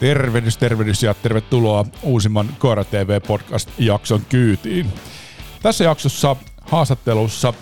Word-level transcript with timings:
Tervehdys, 0.00 0.56
tervehdys 0.56 1.02
ja 1.02 1.14
tervetuloa 1.14 1.84
uusimman 2.02 2.48
Koira 2.58 2.84
TV 2.84 3.20
podcast-jakson 3.20 4.20
kyytiin. 4.28 4.92
Tässä 5.62 5.84
jaksossa 5.84 6.36
haastattelussa 6.62 7.52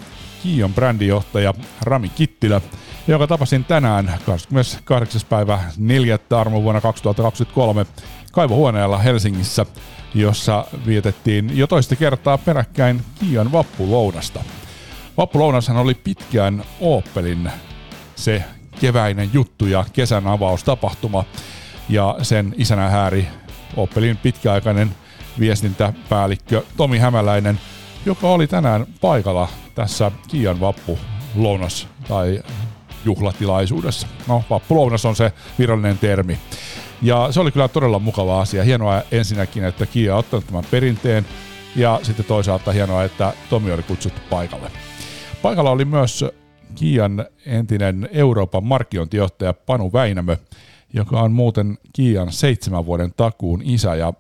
Kiion 0.43 0.75
brändijohtaja 0.75 1.55
Rami 1.83 2.09
Kittilä, 2.09 2.61
joka 3.09 3.27
tapasin 3.27 3.65
tänään 3.65 4.15
28. 4.27 5.21
päivä 5.29 5.61
4. 5.77 6.19
armo 6.31 6.63
vuonna 6.63 6.81
2023 6.81 7.87
kaivohuoneella 8.33 8.99
Helsingissä, 8.99 9.67
jossa 10.15 10.65
vietettiin 10.87 11.59
jo 11.59 11.67
toista 11.67 11.97
kertaa 11.97 12.39
peräkkäin 12.39 13.03
Kiion 13.21 13.53
vappulounasta. 13.53 14.45
Vappulounashan 15.17 15.77
oli 15.77 15.95
pitkään 15.95 16.65
Opelin 16.81 17.51
se 18.17 18.45
keväinen 18.81 19.31
juttu 19.33 19.67
ja 19.67 19.85
kesän 19.93 20.27
avaustapahtuma, 20.27 21.25
ja 21.93 22.17
sen 22.23 22.55
isänä 22.59 22.89
hääri 22.89 23.29
Opelin 23.77 24.17
pitkäaikainen 24.17 24.95
viestintäpäällikkö 25.41 26.63
Tomi 26.77 26.99
Hämäläinen, 26.99 27.61
joka 28.07 28.29
oli 28.29 28.47
tänään 28.47 28.87
paikalla 29.01 29.49
tässä 29.75 30.11
Kiian 30.29 30.61
vappu 30.61 30.99
lounas 31.35 31.89
tai 32.09 32.43
juhlatilaisuudessa. 33.05 34.07
No, 34.29 34.43
vappulounas 34.51 35.05
on 35.05 35.17
se 35.17 35.33
virallinen 35.59 35.99
termi. 35.99 36.39
Ja 37.03 37.29
se 37.33 37.41
oli 37.41 37.51
kyllä 37.51 37.69
todella 37.69 37.99
mukava 37.99 38.41
asia. 38.41 38.65
Hienoa 38.65 39.03
ensinnäkin, 39.11 39.65
että 39.65 39.87
Kia 39.87 40.15
on 40.15 40.19
ottanut 40.19 40.47
tämän 40.47 40.65
perinteen 40.71 41.27
ja 41.77 42.01
sitten 42.03 42.27
toisaalta 42.27 42.73
hienoa, 42.73 43.05
että 43.05 43.33
Tomi 43.51 43.73
oli 43.73 43.83
kutsuttu 43.83 44.21
paikalle. 44.31 44.71
Paikalla 45.43 45.71
oli 45.71 45.85
myös 45.85 46.25
Kiian 46.75 47.27
entinen 47.47 48.09
Euroopan 48.13 48.65
markkinointijohtaja 48.65 49.53
Panu 49.53 49.93
Väinämö, 49.93 50.37
joka 50.93 51.21
on 51.21 51.33
muuten 51.33 51.79
Kiian 51.93 52.33
seitsemän 52.33 52.87
vuoden 52.87 53.15
takuun 53.17 53.63
isä 53.65 53.95
ja 53.95 54.13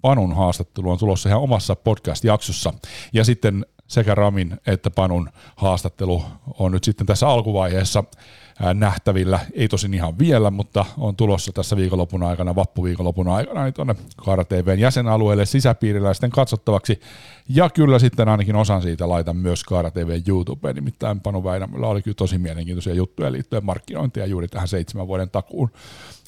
Panun 0.00 0.36
haastattelu 0.36 0.90
on 0.90 0.98
tulossa 0.98 1.28
ihan 1.28 1.42
omassa 1.42 1.76
podcast-jaksossa. 1.76 2.72
Ja 3.12 3.24
sitten 3.24 3.66
sekä 3.92 4.14
Ramin 4.14 4.60
että 4.66 4.90
Panun 4.90 5.28
haastattelu 5.56 6.24
on 6.58 6.72
nyt 6.72 6.84
sitten 6.84 7.06
tässä 7.06 7.28
alkuvaiheessa 7.28 8.04
nähtävillä, 8.74 9.40
ei 9.52 9.68
tosin 9.68 9.94
ihan 9.94 10.18
vielä, 10.18 10.50
mutta 10.50 10.84
on 10.98 11.16
tulossa 11.16 11.52
tässä 11.52 11.76
viikonlopun 11.76 12.22
aikana, 12.22 12.54
vappuviikonlopun 12.54 13.28
aikana 13.28 13.64
niin 13.64 13.74
tuonne 13.74 13.94
Kaara 14.16 14.44
TVn 14.44 14.78
jäsenalueelle 14.78 15.46
sisäpiiriläisten 15.46 16.30
katsottavaksi. 16.30 17.00
Ja 17.48 17.70
kyllä 17.70 17.98
sitten 17.98 18.28
ainakin 18.28 18.56
osan 18.56 18.82
siitä 18.82 19.08
laitan 19.08 19.36
myös 19.36 19.64
Kaara 19.64 19.90
TVn 19.90 20.22
YouTubeen, 20.28 20.74
nimittäin 20.74 21.20
Panu 21.20 21.44
Väinämöllä 21.44 21.86
oli 21.86 22.02
kyllä 22.02 22.14
tosi 22.14 22.38
mielenkiintoisia 22.38 22.94
juttuja 22.94 23.32
liittyen 23.32 23.64
markkinointia 23.64 24.26
juuri 24.26 24.48
tähän 24.48 24.68
seitsemän 24.68 25.08
vuoden 25.08 25.30
takuun 25.30 25.70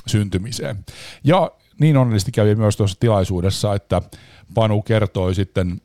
syntymiseen. 0.06 0.84
Ja 1.24 1.50
niin 1.80 1.96
onnellisesti 1.96 2.32
kävi 2.32 2.54
myös 2.54 2.76
tuossa 2.76 3.00
tilaisuudessa, 3.00 3.74
että 3.74 4.02
Panu 4.54 4.82
kertoi 4.82 5.34
sitten 5.34 5.80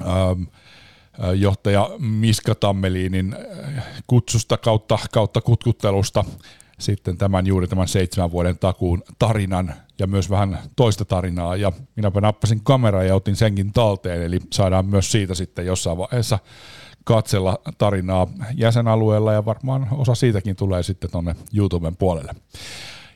ähm, 0.00 0.42
johtaja 1.34 1.90
Miska 1.98 2.54
Tammeliinin 2.54 3.36
kutsusta 4.06 4.56
kautta, 4.56 4.98
kautta 5.12 5.40
kutkuttelusta 5.40 6.24
sitten 6.78 7.18
tämän 7.18 7.46
juuri 7.46 7.68
tämän 7.68 7.88
seitsemän 7.88 8.30
vuoden 8.30 8.58
takuun 8.58 9.02
tarinan 9.18 9.74
ja 9.98 10.06
myös 10.06 10.30
vähän 10.30 10.58
toista 10.76 11.04
tarinaa 11.04 11.56
ja 11.56 11.72
minäpä 11.96 12.20
nappasin 12.20 12.60
kameraa 12.64 13.02
ja 13.02 13.14
otin 13.14 13.36
senkin 13.36 13.72
talteen, 13.72 14.22
eli 14.22 14.38
saadaan 14.52 14.86
myös 14.86 15.12
siitä 15.12 15.34
sitten 15.34 15.66
jossain 15.66 15.98
vaiheessa 15.98 16.38
katsella 17.04 17.58
tarinaa 17.78 18.26
jäsenalueella 18.54 19.32
ja 19.32 19.44
varmaan 19.44 19.88
osa 19.90 20.14
siitäkin 20.14 20.56
tulee 20.56 20.82
sitten 20.82 21.10
tuonne 21.10 21.34
YouTuben 21.54 21.96
puolelle. 21.96 22.32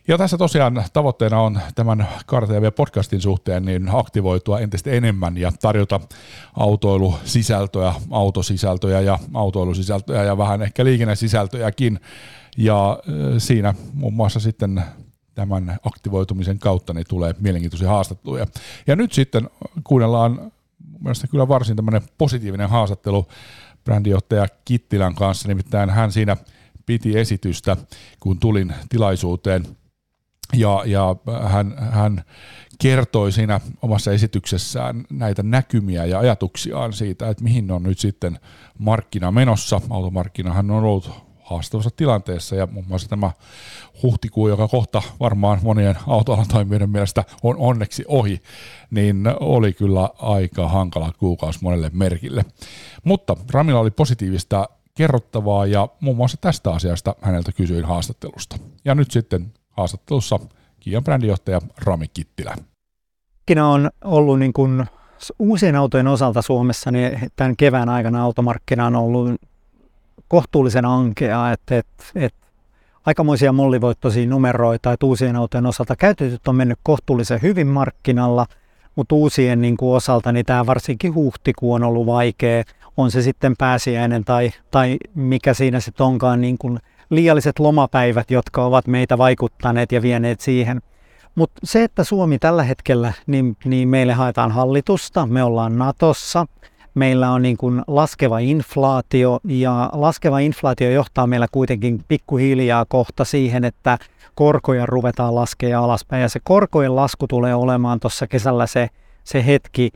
Ja 0.09 0.19
tässä 0.19 0.39
tosiaan 0.39 0.85
tavoitteena 0.93 1.41
on 1.41 1.61
tämän 1.75 2.09
KarTV-podcastin 2.27 3.21
suhteen 3.21 3.65
niin 3.65 3.89
aktivoitua 3.93 4.61
entistä 4.61 4.91
enemmän 4.91 5.37
ja 5.37 5.53
tarjota 5.63 6.01
autoilusisältöjä, 6.57 7.95
autosisältöjä 8.11 9.01
ja 9.01 9.19
autoilusisältöjä 9.35 10.25
ja 10.25 10.39
vähän 10.39 10.63
ehkä 10.63 10.85
liikennesisältöjäkin. 10.85 12.01
Ja 12.57 12.99
siinä 13.39 13.75
muun 13.93 14.15
muassa 14.15 14.41
sitten 14.41 14.83
tämän 15.35 15.79
aktivoitumisen 15.85 16.59
kautta 16.59 16.95
niin 16.95 17.07
tulee 17.09 17.35
mielenkiintoisia 17.41 17.89
haastatteluja. 17.89 18.47
Ja 18.87 18.97
nyt 18.97 19.13
sitten 19.13 19.51
kuunnellaan 19.85 20.53
mielestäni 21.01 21.31
kyllä 21.31 21.49
varsin 21.49 21.77
tämmöinen 21.77 22.03
positiivinen 22.19 22.69
haastattelu 22.69 23.27
brändijohtaja 23.85 24.47
Kittilän 24.65 25.15
kanssa, 25.15 25.49
nimittäin 25.49 25.91
hän 25.91 26.13
siinä 26.13 26.37
piti 26.87 27.19
esitystä, 27.19 27.77
kun 28.21 28.39
tulin 28.39 28.75
tilaisuuteen– 28.89 29.67
ja, 30.53 30.83
ja 30.87 31.17
hän, 31.49 31.75
hän 31.91 32.25
kertoi 32.81 33.33
siinä 33.33 33.61
omassa 33.83 34.13
esityksessään 34.13 35.05
näitä 35.11 35.43
näkymiä 35.43 36.05
ja 36.05 36.19
ajatuksiaan 36.19 36.93
siitä, 36.93 37.29
että 37.29 37.45
mihin 37.45 37.71
on 37.71 37.83
nyt 37.83 37.99
sitten 37.99 38.39
markkina 38.79 39.31
menossa. 39.31 39.81
Automarkkinahan 39.91 40.71
on 40.71 40.85
ollut 40.85 41.11
haastavassa 41.45 41.91
tilanteessa 41.97 42.57
ja 42.57 42.67
muun 42.67 42.87
muassa 42.89 43.09
tämä 43.09 43.31
huhtikuu, 44.03 44.49
joka 44.49 44.69
kohta 44.69 45.03
varmaan 45.21 45.59
monien 45.63 45.99
autoalan 46.07 46.49
toimijoiden 46.49 46.91
mielestä 46.91 47.25
on 47.43 47.57
onneksi 47.59 48.05
ohi, 48.09 48.43
niin 48.91 49.25
oli 49.41 49.73
kyllä 49.73 50.11
aika 50.19 50.69
hankala 50.69 51.13
kuukausi 51.19 51.59
monelle 51.63 51.91
merkille. 51.93 52.45
Mutta 53.05 53.37
Ramilla 53.51 53.81
oli 53.81 53.91
positiivista 53.91 54.69
kerrottavaa 54.95 55.67
ja 55.67 55.89
muun 56.01 56.17
muassa 56.17 56.37
tästä 56.41 56.71
asiasta 56.71 57.15
häneltä 57.21 57.53
kysyin 57.53 57.85
haastattelusta. 57.85 58.57
Ja 58.85 58.95
nyt 58.95 59.11
sitten 59.11 59.53
haastattelussa 59.77 60.39
Kiian 60.81 61.05
brändijohtaja 61.05 61.61
Rami 61.85 62.09
Kittilä. 62.09 62.55
Markkina 63.37 63.69
on 63.69 63.91
ollut 64.05 64.39
niin 64.39 64.53
kuin 64.53 64.85
uusien 65.39 65.77
autojen 65.77 66.09
osalta 66.09 66.43
Suomessa, 66.43 66.91
niin 66.91 67.19
tämän 67.37 67.57
kevään 67.57 67.89
aikana 67.89 68.23
automarkkina 68.23 68.87
on 68.87 68.97
ollut 68.97 69.31
kohtuullisen 70.29 70.85
ankea, 70.85 71.53
että, 71.53 71.79
että, 71.79 72.05
että 72.15 72.47
aikamoisia 73.07 73.53
mollivoittoisia 73.53 74.27
numeroita, 74.27 74.93
että 74.93 75.07
uusien 75.07 75.37
autojen 75.37 75.67
osalta 75.67 75.97
käytetyt 75.97 76.49
on 76.49 76.57
mennyt 76.57 76.79
kohtuullisen 76.83 77.43
hyvin 77.43 77.67
markkinalla, 77.67 78.47
mutta 78.97 79.15
uusien 79.15 79.61
niin 79.61 79.77
kuin 79.77 79.97
osalta 79.97 80.33
niin 80.33 80.47
tämä 80.47 80.67
varsinkin 80.67 81.15
huhtikuu 81.15 81.73
on 81.73 81.85
ollut 81.85 82.07
vaikea, 82.07 82.65
on 82.97 83.11
se 83.11 83.23
sitten 83.23 83.55
pääsiäinen 83.59 84.25
tai, 84.25 84.51
tai 84.71 84.97
mikä 85.15 85.55
siinä 85.55 85.81
sitten 85.81 86.07
onkaan 86.07 86.41
niin 86.41 86.59
kuin 86.59 86.79
liialliset 87.15 87.59
lomapäivät, 87.59 88.31
jotka 88.31 88.65
ovat 88.65 88.87
meitä 88.87 89.19
vaikuttaneet 89.19 89.93
ja 89.93 90.03
vieneet 90.03 90.41
siihen. 90.41 90.83
Mutta 91.35 91.61
se, 91.65 91.85
että 91.85 92.05
Suomi 92.05 92.39
tällä 92.39 92.63
hetkellä, 92.63 93.13
niin, 93.27 93.57
niin 93.65 93.89
meille 93.89 94.13
haetaan 94.13 94.53
hallitusta, 94.53 95.27
me 95.27 95.43
ollaan 95.43 95.79
Natossa, 95.79 96.47
meillä 96.95 97.31
on 97.31 97.43
niin 97.43 97.57
kuin 97.57 97.83
laskeva 97.87 98.39
inflaatio 98.39 99.41
ja 99.45 99.91
laskeva 99.93 100.39
inflaatio 100.39 100.91
johtaa 100.91 101.27
meillä 101.27 101.47
kuitenkin 101.53 102.05
pikkuhiljaa 102.09 102.85
kohta 102.89 103.25
siihen, 103.25 103.65
että 103.65 103.99
korkoja 104.35 104.87
ruvetaan 104.87 105.35
laskemaan 105.35 105.85
alaspäin. 105.85 106.23
Ja 106.23 106.29
se 106.29 106.41
korkojen 106.45 106.97
lasku 106.97 107.27
tulee 107.27 107.55
olemaan 107.55 108.01
tuossa 108.01 108.27
kesällä 108.27 108.67
se, 108.67 108.89
se 109.25 109.47
hetki, 109.47 109.91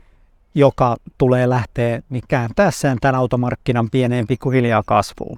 joka 0.55 0.97
tulee 1.17 1.49
lähteä 1.49 2.01
niin 2.09 2.23
kääntää 2.27 2.71
sen 2.71 2.97
tämän 3.01 3.15
automarkkinan 3.15 3.89
pieneen 3.89 4.27
pikkuhiljaa 4.27 4.83
kasvuun 4.85 5.37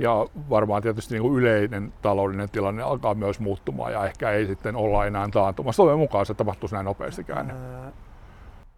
ja 0.00 0.26
varmaan 0.50 0.82
tietysti 0.82 1.14
niin 1.14 1.22
kuin 1.22 1.38
yleinen 1.38 1.92
taloudellinen 2.02 2.50
tilanne 2.50 2.82
alkaa 2.82 3.14
myös 3.14 3.40
muuttumaan 3.40 3.92
ja 3.92 4.06
ehkä 4.06 4.30
ei 4.30 4.46
sitten 4.46 4.76
olla 4.76 5.06
enää 5.06 5.28
taantumassa. 5.32 5.82
Toivon 5.82 5.98
mukaan 5.98 6.26
se 6.26 6.34
tapahtuisi 6.34 6.74
näin 6.74 6.84
nopeasti 6.84 7.24
käänne. 7.24 7.54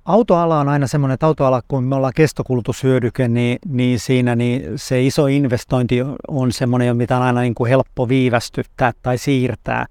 Autoala 0.04 0.60
on 0.60 0.68
aina 0.68 0.86
semmoinen, 0.86 1.14
että 1.14 1.26
autoala, 1.26 1.62
kun 1.68 1.84
me 1.84 1.94
ollaan 1.94 2.12
kestokulutushyödyke, 2.16 3.28
niin, 3.28 3.58
niin 3.66 3.98
siinä 3.98 4.36
niin 4.36 4.62
se 4.76 5.02
iso 5.02 5.26
investointi 5.26 5.98
on 6.28 6.52
semmoinen, 6.52 6.96
mitä 6.96 7.16
on 7.16 7.22
aina 7.22 7.40
niin 7.40 7.54
kuin 7.54 7.68
helppo 7.68 8.08
viivästyttää 8.08 8.92
tai 9.02 9.18
siirtää, 9.18 9.86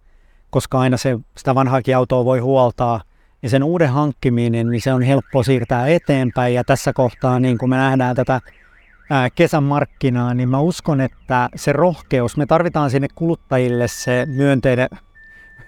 koska 0.49 0.79
aina 0.79 0.97
se, 0.97 1.19
sitä 1.37 1.55
vanhaakin 1.55 1.97
autoa 1.97 2.25
voi 2.25 2.39
huoltaa 2.39 3.01
ja 3.43 3.49
sen 3.49 3.63
uuden 3.63 3.89
hankkiminen, 3.89 4.69
niin 4.69 4.81
se 4.81 4.93
on 4.93 5.01
helppo 5.01 5.43
siirtää 5.43 5.87
eteenpäin 5.87 6.53
ja 6.53 6.63
tässä 6.63 6.93
kohtaa 6.93 7.39
niin 7.39 7.57
kun 7.57 7.69
me 7.69 7.77
nähdään 7.77 8.15
tätä 8.15 8.41
kesän 9.35 9.63
markkinaa, 9.63 10.33
niin 10.33 10.49
mä 10.49 10.59
uskon, 10.59 11.01
että 11.01 11.49
se 11.55 11.73
rohkeus, 11.73 12.37
me 12.37 12.45
tarvitaan 12.45 12.89
sinne 12.89 13.07
kuluttajille 13.15 13.87
se 13.87 14.25
myönteinen 14.25 14.87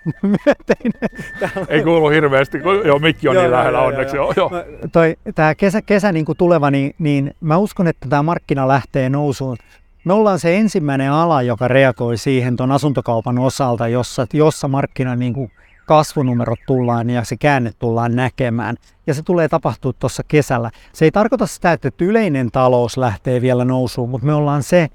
myönteinen. 0.23 1.67
Ei 1.67 1.83
kuulu 1.83 2.09
hirveästi, 2.09 2.59
kun 2.59 2.81
joo, 2.85 2.99
mikki 2.99 3.27
on 3.27 3.35
joo, 3.35 3.43
niin 3.43 3.51
joo, 3.51 3.59
lähellä 3.59 3.77
joo, 3.77 3.87
onneksi. 3.87 4.15
Joo, 4.15 4.33
joo. 4.37 4.51
Toi, 4.91 5.15
tämä 5.35 5.55
kesä, 5.55 5.81
kesä 5.81 6.11
niin 6.11 6.25
kuin 6.25 6.37
tuleva, 6.37 6.71
niin, 6.71 6.95
niin 6.99 7.35
mä 7.41 7.57
uskon, 7.57 7.87
että 7.87 8.09
tämä 8.09 8.23
markkina 8.23 8.67
lähtee 8.67 9.09
nousuun. 9.09 9.57
Me 10.05 10.13
ollaan 10.13 10.39
se 10.39 10.57
ensimmäinen 10.57 11.11
ala, 11.11 11.41
joka 11.41 11.67
reagoi 11.67 12.17
siihen 12.17 12.57
tuon 12.57 12.71
asuntokaupan 12.71 13.39
osalta, 13.39 13.87
jossa, 13.87 14.27
jossa 14.33 14.67
markkina 14.67 15.15
niin 15.15 15.33
kuin 15.33 15.51
kasvunumerot 15.93 16.59
tullaan 16.67 17.09
ja 17.09 17.23
se 17.23 17.37
käänne 17.37 17.71
tullaan 17.79 18.15
näkemään. 18.15 18.75
Ja 19.07 19.13
se 19.13 19.23
tulee 19.23 19.47
tapahtua 19.47 19.93
tuossa 19.99 20.23
kesällä. 20.27 20.71
Se 20.93 21.05
ei 21.05 21.11
tarkoita 21.11 21.47
sitä, 21.47 21.71
että 21.71 21.91
yleinen 22.01 22.51
talous 22.51 22.97
lähtee 22.97 23.41
vielä 23.41 23.65
nousuun, 23.65 24.09
mutta 24.09 24.25
me 24.27 24.33
ollaan 24.33 24.63
se 24.63 24.87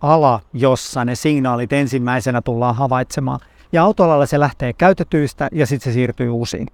ala, 0.00 0.40
jossa 0.52 1.04
ne 1.04 1.14
signaalit 1.14 1.72
ensimmäisenä 1.72 2.42
tullaan 2.42 2.74
havaitsemaan. 2.74 3.40
Ja 3.72 3.82
autoalalla 3.82 4.26
se 4.26 4.40
lähtee 4.40 4.72
käytetyistä 4.72 5.48
ja 5.52 5.66
sitten 5.66 5.92
se 5.92 5.94
siirtyy 5.94 6.28
uusiin. 6.28 6.66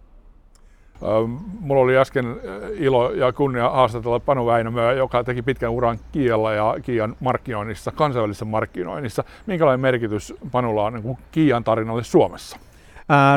Mulla 1.60 1.82
oli 1.82 1.98
äsken 1.98 2.36
ilo 2.74 3.12
ja 3.12 3.32
kunnia 3.32 3.70
haastatella 3.70 4.20
Panu 4.20 4.46
Väinömöä, 4.46 4.92
joka 4.92 5.24
teki 5.24 5.42
pitkän 5.42 5.70
uran 5.70 5.98
Kialla 6.12 6.52
ja 6.52 6.76
Kiian 6.82 7.16
markkinoinnissa, 7.20 7.92
kansainvälisessä 7.92 8.44
markkinoinnissa. 8.44 9.24
Minkälainen 9.46 9.80
merkitys 9.80 10.34
Panulla 10.52 10.84
on 10.84 10.92
niin 10.92 11.18
Kiian 11.32 11.64
tarinalle 11.64 12.04
Suomessa? 12.04 12.56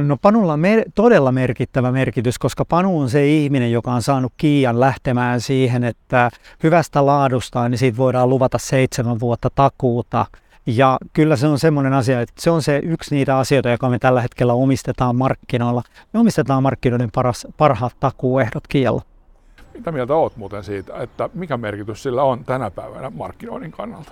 No 0.06 0.18
Panulla 0.22 0.54
on 0.54 0.60
mer- 0.60 0.86
todella 0.96 1.32
merkittävä 1.32 1.92
merkitys, 1.92 2.40
koska 2.40 2.66
Panu 2.66 3.00
on 3.00 3.10
se 3.10 3.28
ihminen, 3.28 3.72
joka 3.72 3.92
on 3.94 4.02
saanut 4.02 4.34
Kiian 4.38 4.80
lähtemään 4.80 5.42
siihen, 5.42 5.84
että 5.84 6.30
hyvästä 6.64 7.06
laadusta, 7.06 7.70
niin 7.70 7.78
siitä 7.78 7.98
voidaan 7.98 8.30
luvata 8.30 8.58
seitsemän 8.58 9.20
vuotta 9.20 9.50
takuuta. 9.56 10.26
Ja 10.66 10.98
kyllä 11.14 11.36
se 11.36 11.48
on 11.48 11.60
semmoinen 11.60 11.94
asia, 11.94 12.22
että 12.22 12.34
se 12.38 12.52
on 12.52 12.62
se 12.62 12.82
yksi 12.84 13.16
niitä 13.16 13.38
asioita, 13.38 13.70
joka 13.70 13.90
me 13.90 14.00
tällä 14.00 14.22
hetkellä 14.22 14.54
omistetaan 14.54 15.16
markkinoilla. 15.16 15.84
Me 16.14 16.20
omistetaan 16.20 16.64
markkinoiden 16.64 17.10
paras, 17.14 17.48
parhaat 17.58 17.96
takuuehdot 18.00 18.68
Kialla. 18.68 19.02
Mitä 19.74 19.92
mieltä 19.92 20.16
oot 20.16 20.38
muuten 20.38 20.64
siitä, 20.64 20.94
että 21.02 21.30
mikä 21.34 21.58
merkitys 21.58 22.04
sillä 22.04 22.24
on 22.24 22.46
tänä 22.46 22.72
päivänä 22.72 23.10
markkinoinnin 23.10 23.72
kannalta? 23.72 24.12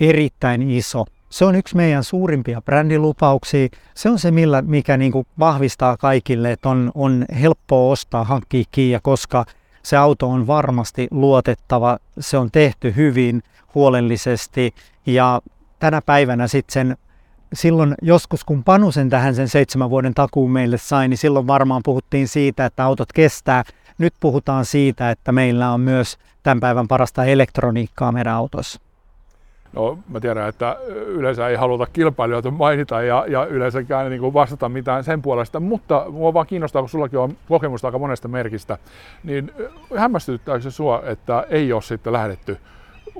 Erittäin 0.00 0.70
iso 0.70 1.04
se 1.30 1.44
on 1.44 1.54
yksi 1.54 1.76
meidän 1.76 2.04
suurimpia 2.04 2.62
brändilupauksia. 2.62 3.68
Se 3.94 4.10
on 4.10 4.18
se, 4.18 4.30
millä, 4.30 4.62
mikä 4.62 4.96
niin 4.96 5.12
kuin 5.12 5.26
vahvistaa 5.38 5.96
kaikille, 5.96 6.52
että 6.52 6.68
on, 6.68 6.90
on 6.94 7.24
helppoa 7.40 7.92
ostaa, 7.92 8.24
hankkia 8.24 8.64
Kia, 8.70 9.00
koska 9.02 9.44
se 9.82 9.96
auto 9.96 10.28
on 10.28 10.46
varmasti 10.46 11.08
luotettava, 11.10 11.98
se 12.20 12.38
on 12.38 12.50
tehty 12.50 12.92
hyvin, 12.96 13.42
huolellisesti 13.74 14.74
ja 15.06 15.40
tänä 15.78 16.02
päivänä 16.02 16.48
sitten 16.48 16.72
sen 16.72 16.96
silloin 17.52 17.94
joskus 18.02 18.44
kun 18.44 18.64
Panu 18.64 18.92
sen 18.92 19.10
tähän 19.10 19.34
sen 19.34 19.48
seitsemän 19.48 19.90
vuoden 19.90 20.14
takuun 20.14 20.50
meille 20.50 20.78
sai, 20.78 21.08
niin 21.08 21.18
silloin 21.18 21.46
varmaan 21.46 21.82
puhuttiin 21.84 22.28
siitä, 22.28 22.66
että 22.66 22.84
autot 22.84 23.12
kestää. 23.12 23.64
Nyt 23.98 24.14
puhutaan 24.20 24.64
siitä, 24.64 25.10
että 25.10 25.32
meillä 25.32 25.72
on 25.72 25.80
myös 25.80 26.18
tämän 26.42 26.60
päivän 26.60 26.88
parasta 26.88 27.24
elektroniikkaa 27.24 28.12
meidän 28.12 28.34
autossa. 28.34 28.80
No 29.72 29.98
mä 30.08 30.20
tiedän, 30.20 30.48
että 30.48 30.76
yleensä 30.88 31.48
ei 31.48 31.56
haluta 31.56 31.86
kilpailijoita 31.92 32.50
mainita 32.50 33.02
ja, 33.02 33.24
ja 33.28 33.44
yleensäkään 33.44 34.10
niin 34.10 34.20
kuin 34.20 34.34
vastata 34.34 34.68
mitään 34.68 35.04
sen 35.04 35.22
puolesta, 35.22 35.60
mutta 35.60 36.04
mua 36.08 36.34
vaan 36.34 36.46
kiinnostaa, 36.46 36.82
kun 36.82 36.88
sullakin 36.88 37.18
on 37.18 37.36
kokemusta 37.48 37.88
aika 37.88 37.98
monesta 37.98 38.28
merkistä, 38.28 38.78
niin 39.24 39.52
hämmästyttääkö 39.96 40.62
se 40.62 40.70
sua, 40.70 41.02
että 41.06 41.46
ei 41.50 41.72
ole 41.72 41.82
sitten 41.82 42.12
lähdetty 42.12 42.58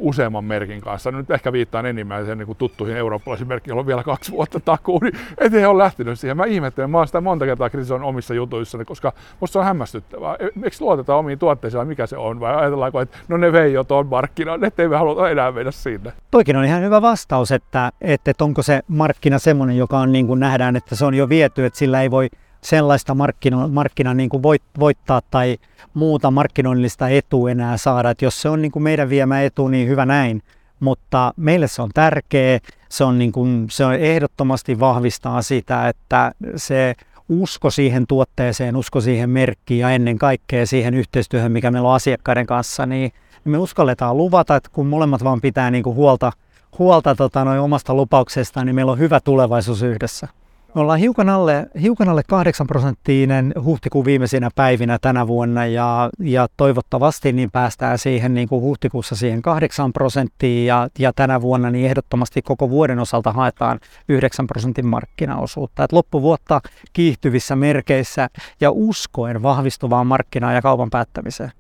useamman 0.00 0.44
merkin 0.44 0.80
kanssa. 0.80 1.10
Nyt 1.10 1.30
ehkä 1.30 1.52
viittaan 1.52 1.86
enimmäiseen 1.86 2.38
niin 2.38 2.46
kuin 2.46 2.58
tuttuihin 2.58 2.96
eurooppalaisiin 2.96 3.48
merkkiin, 3.48 3.70
joilla 3.70 3.80
on 3.80 3.86
vielä 3.86 4.02
kaksi 4.02 4.32
vuotta 4.32 4.60
takuun, 4.60 5.00
niin 5.02 5.14
ettei 5.38 5.66
ole 5.66 5.82
lähtenyt 5.82 6.20
siihen. 6.20 6.36
Mä 6.36 6.44
ihmettelen, 6.44 6.90
mä 6.90 6.98
oon 6.98 7.06
sitä 7.06 7.20
monta 7.20 7.44
kertaa 7.44 7.70
kritisoinut 7.70 8.08
omissa 8.08 8.34
jutuissani, 8.34 8.84
koska 8.84 9.12
musta 9.40 9.52
se 9.52 9.58
on 9.58 9.64
hämmästyttävää. 9.64 10.36
E, 10.38 10.44
Eikö 10.44 10.76
luoteta 10.80 11.14
omiin 11.14 11.38
tuotteisiin 11.38 11.86
mikä 11.86 12.06
se 12.06 12.16
on? 12.16 12.40
Vai 12.40 12.56
ajatellaanko, 12.56 13.00
että 13.00 13.18
no 13.28 13.36
ne 13.36 13.52
vei 13.52 13.72
jo 13.72 13.84
tuon 13.84 14.06
markkinaan, 14.06 14.64
ettei 14.64 14.88
me 14.88 14.96
haluta 14.96 15.30
enää 15.30 15.52
mennä 15.52 15.70
sinne? 15.70 16.12
Toikin 16.30 16.56
on 16.56 16.64
ihan 16.64 16.82
hyvä 16.82 17.02
vastaus, 17.02 17.52
että, 17.52 17.92
että 18.00 18.44
onko 18.44 18.62
se 18.62 18.80
markkina 18.88 19.38
semmoinen, 19.38 19.76
joka 19.76 19.98
on 19.98 20.12
niin 20.12 20.26
kuin 20.26 20.40
nähdään, 20.40 20.76
että 20.76 20.96
se 20.96 21.04
on 21.04 21.14
jo 21.14 21.28
viety, 21.28 21.64
että 21.64 21.78
sillä 21.78 22.02
ei 22.02 22.10
voi 22.10 22.28
sellaista 22.62 23.14
markkino, 23.14 23.68
markkina 23.68 24.14
niin 24.14 24.28
kuin 24.28 24.42
voit, 24.42 24.62
voittaa 24.78 25.20
tai 25.30 25.58
muuta 25.94 26.30
markkinoinnillista 26.30 27.08
etua 27.08 27.50
enää 27.50 27.76
saada. 27.76 28.10
Et 28.10 28.22
jos 28.22 28.42
se 28.42 28.48
on 28.48 28.62
niin 28.62 28.72
kuin 28.72 28.82
meidän 28.82 29.08
viemä 29.08 29.42
etu, 29.42 29.68
niin 29.68 29.88
hyvä 29.88 30.06
näin. 30.06 30.42
Mutta 30.80 31.34
meille 31.36 31.68
se 31.68 31.82
on 31.82 31.90
tärkeä. 31.94 32.58
Se 32.88 33.04
on, 33.04 33.18
niin 33.18 33.32
kuin, 33.32 33.66
se 33.70 33.84
on 33.84 33.94
ehdottomasti 33.94 34.80
vahvistaa 34.80 35.42
sitä, 35.42 35.88
että 35.88 36.32
se 36.56 36.94
usko 37.28 37.70
siihen 37.70 38.06
tuotteeseen, 38.06 38.76
usko 38.76 39.00
siihen 39.00 39.30
merkkiin 39.30 39.80
ja 39.80 39.90
ennen 39.90 40.18
kaikkea 40.18 40.66
siihen 40.66 40.94
yhteistyöhön, 40.94 41.52
mikä 41.52 41.70
meillä 41.70 41.88
on 41.88 41.94
asiakkaiden 41.94 42.46
kanssa, 42.46 42.86
niin 42.86 43.12
me 43.44 43.58
uskalletaan 43.58 44.16
luvata, 44.16 44.56
että 44.56 44.70
kun 44.72 44.86
molemmat 44.86 45.24
vaan 45.24 45.40
pitää 45.40 45.70
niin 45.70 45.84
kuin 45.84 45.96
huolta, 45.96 46.32
huolta 46.78 47.14
tota, 47.14 47.44
noin 47.44 47.60
omasta 47.60 47.94
lupauksesta, 47.94 48.64
niin 48.64 48.74
meillä 48.74 48.92
on 48.92 48.98
hyvä 48.98 49.20
tulevaisuus 49.20 49.82
yhdessä. 49.82 50.28
Me 50.74 50.80
ollaan 50.80 50.98
hiukan 50.98 51.28
alle, 51.28 51.66
hiukan 51.82 52.08
alle 52.08 52.22
8 52.28 52.66
prosenttinen 52.66 53.54
huhtikuun 53.64 54.04
viimeisinä 54.04 54.50
päivinä 54.54 54.98
tänä 55.00 55.26
vuonna 55.26 55.66
ja, 55.66 56.10
ja 56.18 56.48
toivottavasti 56.56 57.32
niin 57.32 57.50
päästään 57.50 57.98
siihen 57.98 58.34
niin 58.34 58.48
kuin 58.48 58.62
huhtikuussa 58.62 59.16
siihen 59.16 59.42
8 59.42 59.92
prosenttiin 59.92 60.66
ja, 60.66 60.88
ja 60.98 61.12
tänä 61.12 61.40
vuonna 61.40 61.70
niin 61.70 61.86
ehdottomasti 61.86 62.42
koko 62.42 62.70
vuoden 62.70 62.98
osalta 62.98 63.32
haetaan 63.32 63.80
9 64.08 64.46
prosentin 64.46 64.86
markkinaosuutta. 64.86 65.84
Et 65.84 65.92
loppuvuotta 65.92 66.60
kiihtyvissä 66.92 67.56
merkeissä 67.56 68.28
ja 68.60 68.70
uskoen 68.70 69.42
vahvistuvaan 69.42 70.06
markkinaan 70.06 70.54
ja 70.54 70.62
kaupan 70.62 70.90
päättämiseen. 70.90 71.59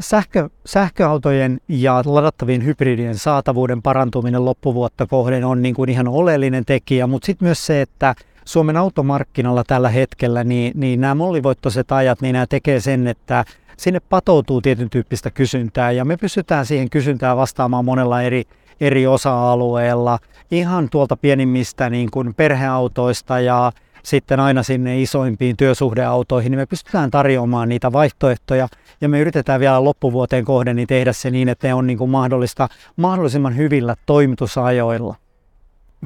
Sähkö, 0.00 0.48
sähköautojen 0.66 1.60
ja 1.68 2.02
ladattavien 2.06 2.64
hybridien 2.64 3.18
saatavuuden 3.18 3.82
parantuminen 3.82 4.44
loppuvuotta 4.44 5.06
kohden 5.06 5.44
on 5.44 5.62
niin 5.62 5.74
kuin 5.74 5.90
ihan 5.90 6.08
oleellinen 6.08 6.64
tekijä, 6.64 7.06
mutta 7.06 7.26
sitten 7.26 7.46
myös 7.46 7.66
se, 7.66 7.82
että 7.82 8.14
Suomen 8.44 8.76
automarkkinalla 8.76 9.64
tällä 9.64 9.88
hetkellä, 9.88 10.44
niin, 10.44 10.72
niin 10.74 11.00
nämä 11.00 11.14
mollivoittoiset 11.14 11.92
ajat, 11.92 12.20
niin 12.20 12.32
nämä 12.32 12.46
tekee 12.46 12.80
sen, 12.80 13.06
että 13.06 13.44
sinne 13.76 14.00
patoutuu 14.00 14.60
tietyn 14.60 14.90
tyyppistä 14.90 15.30
kysyntää 15.30 15.90
ja 15.90 16.04
me 16.04 16.16
pystytään 16.16 16.66
siihen 16.66 16.90
kysyntään 16.90 17.36
vastaamaan 17.36 17.84
monella 17.84 18.22
eri, 18.22 18.44
eri 18.80 19.06
osa-alueella, 19.06 20.18
ihan 20.50 20.88
tuolta 20.90 21.16
pienimmistä 21.16 21.90
niin 21.90 22.10
kuin 22.10 22.34
perheautoista 22.34 23.40
ja 23.40 23.72
sitten 24.02 24.40
aina 24.40 24.62
sinne 24.62 25.02
isoimpiin 25.02 25.56
työsuhdeautoihin, 25.56 26.50
niin 26.50 26.58
me 26.58 26.66
pystytään 26.66 27.10
tarjoamaan 27.10 27.68
niitä 27.68 27.92
vaihtoehtoja 27.92 28.68
ja 29.00 29.08
me 29.08 29.20
yritetään 29.20 29.60
vielä 29.60 29.84
loppuvuoteen 29.84 30.44
kohden 30.44 30.76
niin 30.76 30.88
tehdä 30.88 31.12
se 31.12 31.30
niin, 31.30 31.48
että 31.48 31.66
ne 31.66 31.74
on 31.74 31.86
niin 31.86 31.98
kuin 31.98 32.10
mahdollista 32.10 32.68
mahdollisimman 32.96 33.56
hyvillä 33.56 33.96
toimitusajoilla. 34.06 35.14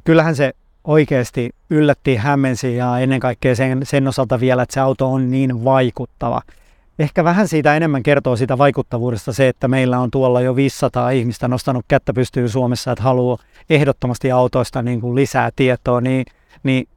Kyllähän 0.05 0.37
se 0.37 0.53
oikeasti 0.85 1.51
yllätti, 1.71 2.17
hämmensi 2.17 2.77
ja 2.77 2.99
ennen 2.99 3.21
kaikkea 3.21 3.57
sen, 3.57 3.81
sen 3.85 4.09
osalta 4.09 4.41
vielä, 4.41 4.63
että 4.63 4.75
se 4.75 4.81
auto 4.81 5.13
on 5.13 5.31
niin 5.31 5.65
vaikuttava. 5.65 6.43
Ehkä 6.99 7.25
vähän 7.25 7.49
siitä 7.49 7.77
enemmän 7.77 8.03
kertoo 8.03 8.37
siitä 8.37 8.59
vaikuttavuudesta 8.59 9.33
se, 9.33 9.49
että 9.49 9.69
meillä 9.69 9.99
on 9.99 10.11
tuolla 10.11 10.41
jo 10.41 10.57
500 10.57 11.11
ihmistä 11.11 11.49
nostanut 11.49 11.85
kättä 11.89 12.13
pystyyn 12.13 12.49
Suomessa, 12.49 12.93
että 12.93 13.05
haluaa 13.05 13.39
ehdottomasti 13.71 14.33
autoista 14.33 14.83
niin 14.83 15.01
kuin 15.01 15.15
lisää 15.15 15.51
tietoa, 15.57 16.01
niin, 16.01 16.25
niin 16.63 16.89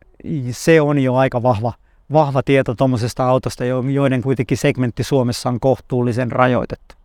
se 0.51 0.81
on 0.81 0.99
jo 0.99 1.15
aika 1.15 1.43
vahva, 1.43 1.73
vahva 2.13 2.43
tieto 2.43 2.75
tuommoisesta 2.75 3.27
autosta, 3.27 3.65
joiden 3.93 4.21
kuitenkin 4.21 4.57
segmentti 4.57 5.03
Suomessa 5.03 5.49
on 5.49 5.59
kohtuullisen 5.59 6.31
rajoitettu. 6.31 6.95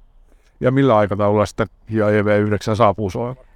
Ja 0.61 0.71
millä 0.71 0.97
aikataululla 0.97 1.47
sitten 1.47 1.67
HIA 1.91 2.07
EV9 2.07 2.77
saapuu 2.77 3.11
Suomeen? 3.11 3.47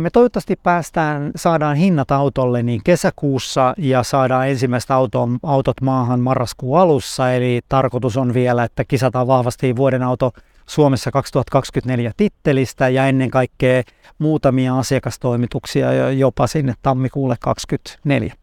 Me 0.00 0.10
toivottavasti 0.10 0.56
päästään, 0.62 1.30
saadaan 1.36 1.76
hinnat 1.76 2.10
autolle 2.10 2.62
niin 2.62 2.80
kesäkuussa 2.84 3.74
ja 3.78 4.02
saadaan 4.02 4.48
ensimmäiset 4.48 4.90
auton, 4.90 5.38
autot 5.42 5.80
maahan 5.80 6.20
marraskuun 6.20 6.78
alussa. 6.78 7.32
Eli 7.32 7.60
tarkoitus 7.68 8.16
on 8.16 8.34
vielä, 8.34 8.64
että 8.64 8.84
kisataan 8.84 9.26
vahvasti 9.26 9.76
vuoden 9.76 10.02
auto 10.02 10.32
Suomessa 10.66 11.10
2024 11.10 12.12
tittelistä 12.16 12.88
ja 12.88 13.06
ennen 13.06 13.30
kaikkea 13.30 13.82
muutamia 14.18 14.78
asiakastoimituksia 14.78 16.12
jopa 16.12 16.46
sinne 16.46 16.74
tammikuulle 16.82 17.36
2024 17.40 18.39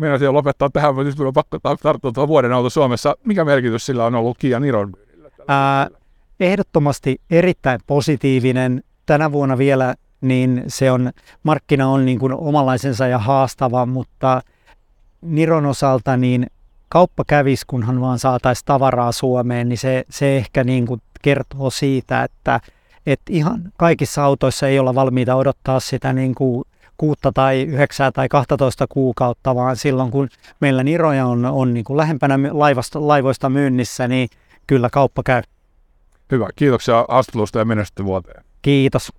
meinasin 0.00 0.24
jo 0.24 0.32
lopettaa 0.32 0.70
tähän, 0.70 0.94
mutta 0.94 1.08
nyt 1.08 1.18
minun 1.18 1.26
on 1.26 1.32
pakko 1.32 1.58
tarttua 1.82 2.28
vuoden 2.28 2.52
auto 2.52 2.70
Suomessa. 2.70 3.16
Mikä 3.24 3.44
merkitys 3.44 3.86
sillä 3.86 4.04
on 4.04 4.14
ollut 4.14 4.38
Kia 4.38 4.60
Niron 4.60 4.92
Ää, 5.48 5.88
Ehdottomasti 6.40 7.20
erittäin 7.30 7.80
positiivinen. 7.86 8.82
Tänä 9.06 9.32
vuonna 9.32 9.58
vielä 9.58 9.94
niin 10.20 10.64
se 10.66 10.90
on, 10.90 11.10
markkina 11.42 11.88
on 11.88 12.06
niin 12.06 12.18
kuin 12.18 12.32
omanlaisensa 12.32 13.06
ja 13.06 13.18
haastava, 13.18 13.86
mutta 13.86 14.42
Niron 15.20 15.66
osalta 15.66 16.16
niin 16.16 16.46
kauppa 16.88 17.24
kävisi, 17.26 17.64
kunhan 17.66 18.00
vaan 18.00 18.18
saataisiin 18.18 18.66
tavaraa 18.66 19.12
Suomeen, 19.12 19.68
niin 19.68 19.78
se, 19.78 20.04
se 20.10 20.36
ehkä 20.36 20.64
niin 20.64 20.86
kuin 20.86 21.02
kertoo 21.22 21.70
siitä, 21.70 22.24
että, 22.24 22.60
että 23.06 23.32
ihan 23.32 23.72
kaikissa 23.76 24.24
autoissa 24.24 24.68
ei 24.68 24.78
olla 24.78 24.94
valmiita 24.94 25.34
odottaa 25.34 25.80
sitä 25.80 26.12
niin 26.12 26.34
kuin 26.34 26.64
kuutta 27.00 27.32
tai 27.32 27.62
yhdeksää 27.62 28.12
tai 28.12 28.28
12 28.28 28.86
kuukautta, 28.88 29.54
vaan 29.54 29.76
silloin 29.76 30.10
kun 30.10 30.28
meillä 30.60 30.82
niroja 30.82 31.26
on, 31.26 31.44
on 31.44 31.74
niin 31.74 31.84
kuin 31.84 31.96
lähempänä 31.96 32.38
laivasta, 32.50 33.08
laivoista 33.08 33.48
myynnissä, 33.48 34.08
niin 34.08 34.28
kyllä 34.66 34.90
kauppa 34.92 35.22
käy. 35.22 35.42
Hyvä, 36.32 36.48
kiitoksia 36.56 37.04
haastattelusta 37.08 37.58
ja 37.58 37.64
menestystä 37.64 38.04
vuoteen. 38.04 38.44
Kiitos. 38.62 39.12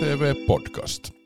TV 0.00 0.34
Podcast. 0.46 1.21